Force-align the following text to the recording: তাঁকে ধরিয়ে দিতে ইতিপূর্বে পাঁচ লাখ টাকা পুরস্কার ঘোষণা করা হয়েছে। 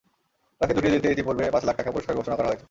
তাঁকে 0.61 0.73
ধরিয়ে 0.73 0.93
দিতে 0.95 1.07
ইতিপূর্বে 1.11 1.43
পাঁচ 1.53 1.63
লাখ 1.65 1.75
টাকা 1.77 1.91
পুরস্কার 1.91 2.17
ঘোষণা 2.19 2.35
করা 2.35 2.47
হয়েছে। 2.47 2.59